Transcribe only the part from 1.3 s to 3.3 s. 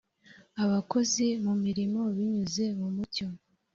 mu mirimo binyuze mu mucyo